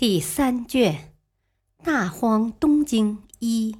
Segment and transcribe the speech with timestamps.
[0.00, 1.12] 第三卷
[1.84, 3.76] 《大荒东经》一。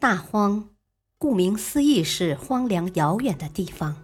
[0.00, 0.70] 大荒，
[1.18, 3.94] 顾名思义是荒凉遥远的地方。《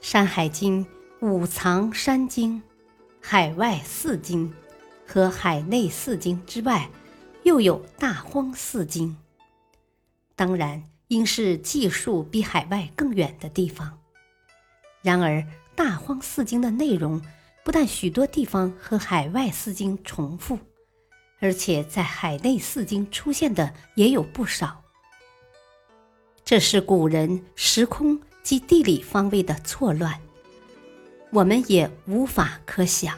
[0.00, 0.84] 山海经》
[1.20, 2.60] 五藏山经、
[3.22, 4.52] 海外四经
[5.06, 6.90] 和海内四经之外，
[7.44, 9.16] 又有大荒四经。
[10.34, 14.00] 当然，应是技术比海外更远的地方。
[15.00, 15.46] 然而，
[15.78, 17.22] 大荒四经的内容
[17.64, 20.58] 不但许多地方和海外四经重复，
[21.38, 24.82] 而且在海内四经出现的也有不少。
[26.44, 30.20] 这是古人时空及地理方位的错乱，
[31.30, 33.16] 我们也无法可想。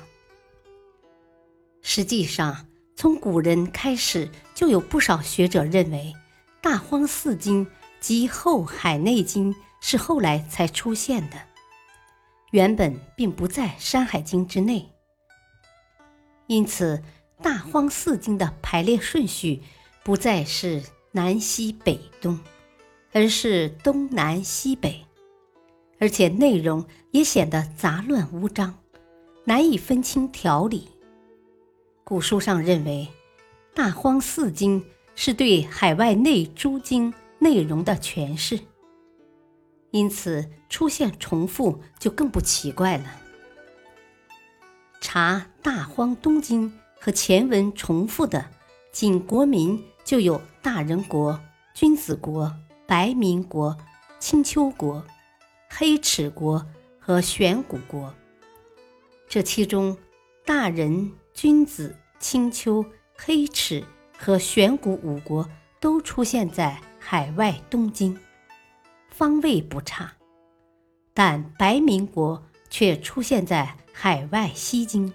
[1.81, 6.15] 实际上，从古人开始就有不少学者认为，
[6.61, 7.67] 大荒四经
[8.01, 11.50] 及后海内经是后来才出现的。
[12.51, 14.91] 原本并不在《山海经》之内，
[16.49, 17.01] 因此
[17.41, 19.63] 大荒四经的排列顺序
[20.03, 22.41] 不再是南西北东，
[23.13, 25.07] 而是东南西北，
[26.01, 28.75] 而且内容也显得杂乱无章，
[29.45, 30.89] 难以分清条理。
[32.03, 33.07] 古书上认为，
[33.73, 34.85] 大荒四经
[35.15, 38.59] 是对海外内诸经内容的诠释。
[39.91, 43.05] 因此，出现重复就更不奇怪了。
[45.01, 46.71] 查《大荒东经》
[47.01, 48.47] 和前文重复的，
[48.93, 51.41] 仅国民就有大人国、
[51.75, 52.55] 君子国、
[52.87, 53.77] 白民国、
[54.19, 55.05] 青丘国、
[55.69, 56.65] 黑齿国
[56.99, 58.15] 和玄古国。
[59.29, 59.97] 这其中，
[60.45, 62.85] 大人、君子、青丘、
[63.17, 63.85] 黑齿
[64.19, 65.49] 和玄古五国
[65.81, 68.17] 都出现在海外东经。
[69.21, 70.15] 方位不差，
[71.13, 75.13] 但白民国却出现在海外西京，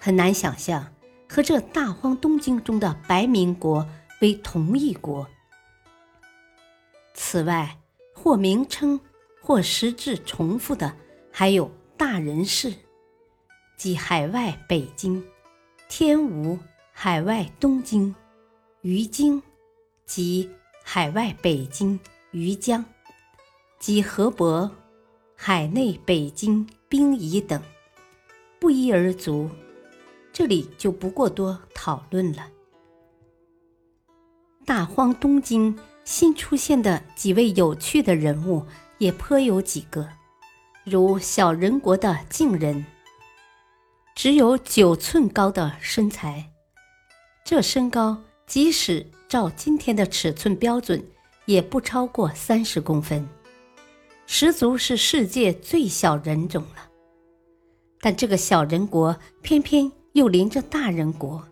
[0.00, 0.94] 很难想象
[1.28, 3.86] 和这大荒东经中的白民国
[4.22, 5.28] 为同一国。
[7.12, 7.76] 此外，
[8.14, 8.98] 或名称
[9.42, 10.96] 或实质重复的
[11.30, 12.72] 还有大人氏，
[13.76, 15.22] 即海外北京；
[15.86, 16.58] 天吴，
[16.92, 18.14] 海外东京；
[18.80, 19.42] 于京，
[20.06, 20.48] 即
[20.82, 22.00] 海外北京。
[22.32, 22.84] 余江
[23.78, 24.70] 及河伯、
[25.34, 27.62] 海内北京、兵夷等
[28.60, 29.48] 不一而足，
[30.32, 32.48] 这里就不过多讨论了。
[34.66, 38.66] 大荒东京新出现的几位有趣的人物
[38.98, 40.06] 也颇有几个，
[40.84, 42.84] 如小人国的晋人，
[44.14, 46.52] 只有九寸高的身材，
[47.44, 51.02] 这身高即使照今天的尺寸标准。
[51.48, 53.26] 也不超过三十公分，
[54.26, 56.90] 十足是世界最小人种了。
[58.02, 61.42] 但这个小人国偏偏又临着大人国。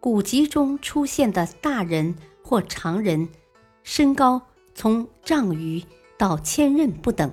[0.00, 3.28] 古籍中出现的大人或常人，
[3.84, 4.42] 身高
[4.74, 5.80] 从丈余
[6.18, 7.30] 到千仞不等，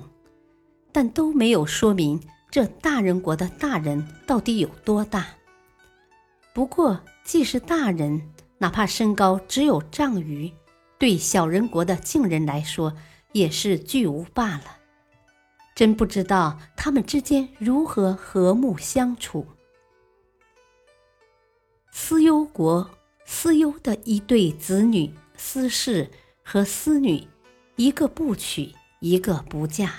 [0.92, 5.26] 但都没有说明这大人国的大人到底有多大。
[6.54, 8.22] 不过，既是大人，
[8.60, 10.54] 哪怕身高只有丈余。
[11.00, 12.96] 对小人国的晋人来说，
[13.32, 14.78] 也是巨无罢了。
[15.76, 19.46] 真不知道他们之间如何和睦相处。
[21.92, 22.90] 司幽国，
[23.26, 26.10] 司幽的一对子女司氏
[26.44, 27.28] 和司女，
[27.76, 29.92] 一个不娶，一个不嫁，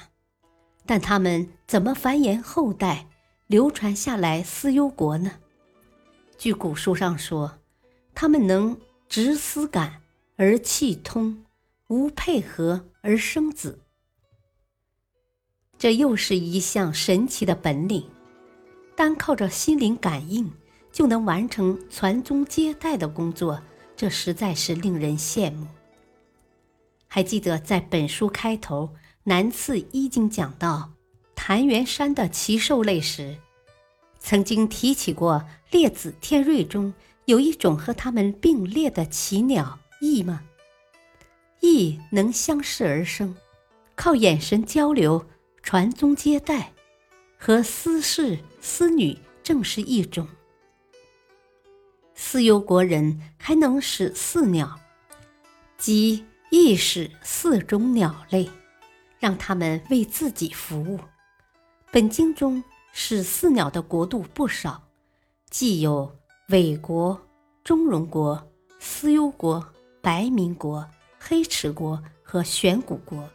[0.84, 3.06] 但他们怎么繁衍后代，
[3.46, 5.30] 流传下来司幽国呢？
[6.36, 7.58] 据古书上说，
[8.14, 8.76] 他们能
[9.08, 10.02] 执丝感。
[10.40, 11.44] 而气通，
[11.88, 13.80] 无配合而生子，
[15.76, 18.08] 这又是一项神奇的本领。
[18.94, 20.48] 单靠着心灵感应
[20.92, 23.60] 就能完成传宗接代的工作，
[23.96, 25.66] 这实在是令人羡慕。
[27.08, 28.90] 还记得在本书开头
[29.24, 30.92] 南次一经讲到
[31.34, 33.36] 谭元山的奇兽类时，
[34.20, 36.94] 曾经提起过列子天瑞中
[37.24, 39.80] 有一种和他们并列的奇鸟。
[40.00, 40.42] 翼吗？
[41.60, 43.34] 亦能相视而生，
[43.96, 45.26] 靠眼神交流、
[45.62, 46.72] 传宗接代，
[47.36, 50.26] 和私事私女正是一种。
[52.14, 54.78] 私幽国人还能使四鸟，
[55.76, 58.48] 即亦使四种鸟类，
[59.18, 61.00] 让他们为自己服务。
[61.90, 62.62] 本经中
[62.92, 64.82] 使四鸟的国度不少，
[65.50, 66.16] 既有
[66.48, 67.20] 韦国、
[67.64, 69.66] 中戎国、私幽国、
[70.08, 70.88] 白民国。
[71.18, 73.28] 黑池国和玄古国，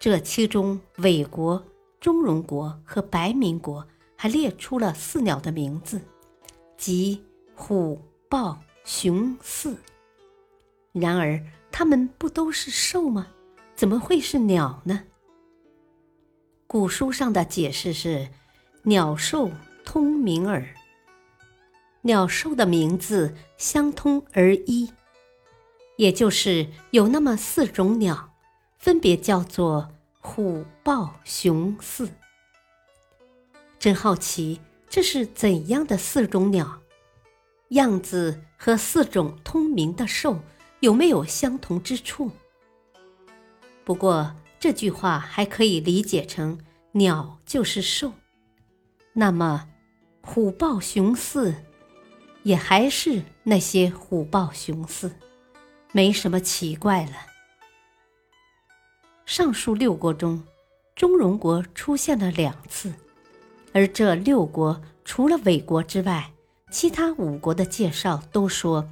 [0.00, 1.64] 这其中韦国、
[2.00, 3.86] 中戎国和白民国
[4.16, 6.00] 还列出了四鸟的名字，
[6.76, 7.22] 即
[7.54, 9.76] 虎、豹、熊、四。
[10.90, 11.40] 然而，
[11.70, 13.28] 它们不都是兽吗？
[13.76, 15.04] 怎么会是鸟呢？
[16.66, 18.28] 古书上的解释是：
[18.82, 19.52] 鸟兽
[19.84, 20.66] 通名耳，
[22.02, 24.92] 鸟兽的名字相通而一。
[25.96, 28.34] 也就是有那么四种鸟，
[28.78, 32.08] 分别叫做虎、豹、熊、四。
[33.78, 36.80] 真好奇，这是怎样的四种鸟？
[37.68, 40.40] 样子和四种通名的兽
[40.80, 42.30] 有没有相同之处？
[43.84, 46.58] 不过这句话还可以理解成
[46.92, 48.12] 鸟就是兽，
[49.12, 49.68] 那么
[50.22, 51.54] 虎、豹、熊、四
[52.42, 55.12] 也还是那些虎、豹、熊、四。
[55.96, 57.12] 没什么奇怪了。
[59.26, 60.42] 上述六国中，
[60.96, 62.92] 中荣国出现了两次，
[63.72, 66.32] 而这六国除了韦国之外，
[66.68, 68.90] 其他五国的介绍都说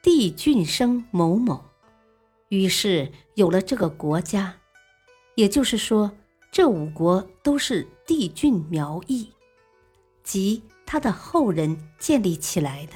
[0.00, 1.64] 帝俊生某某，
[2.48, 4.54] 于是有了这个国家。
[5.34, 6.12] 也就是说，
[6.52, 9.28] 这五国都是帝俊苗裔，
[10.22, 12.92] 即他的后人建立起来的。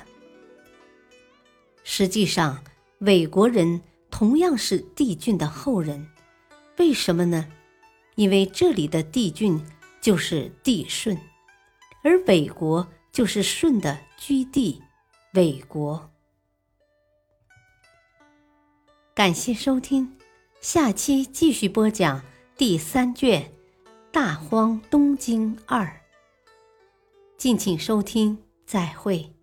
[1.82, 2.62] 实际上。
[3.00, 3.81] 韦国人
[4.11, 6.06] 同样是帝俊的后人，
[6.76, 7.47] 为什么呢？
[8.14, 9.58] 因为这里的帝俊
[10.02, 11.19] 就是帝舜，
[12.02, 14.82] 而韦国就是舜的居地，
[15.32, 16.11] 韦国。
[19.14, 20.14] 感谢收听，
[20.61, 22.23] 下期继续播讲
[22.58, 23.43] 第三卷
[24.12, 25.87] 《大荒东经二》，
[27.38, 28.37] 敬请收听，
[28.67, 29.39] 再会。